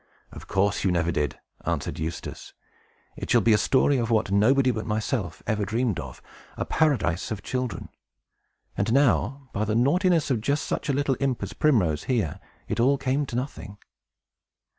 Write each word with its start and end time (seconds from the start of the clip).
"Of 0.31 0.47
course, 0.47 0.83
you 0.83 0.91
never 0.91 1.11
did," 1.11 1.39
answered 1.63 1.99
Eustace. 1.99 2.53
"It 3.15 3.29
shall 3.29 3.39
be 3.41 3.53
a 3.53 3.57
story 3.59 3.97
of 3.99 4.09
what 4.09 4.31
nobody 4.31 4.71
but 4.71 4.87
myself 4.87 5.43
ever 5.45 5.63
dreamed 5.63 5.99
of, 5.99 6.23
a 6.57 6.65
Paradise 6.65 7.29
of 7.29 7.43
children, 7.43 7.87
and 8.75 8.89
how, 8.97 9.49
by 9.53 9.63
the 9.63 9.75
naughtiness 9.75 10.31
of 10.31 10.41
just 10.41 10.65
such 10.65 10.89
a 10.89 10.93
little 10.93 11.17
imp 11.19 11.43
as 11.43 11.53
Primrose 11.53 12.05
here, 12.05 12.39
it 12.67 12.79
all 12.79 12.97
came 12.97 13.27
to 13.27 13.35
nothing." 13.35 13.77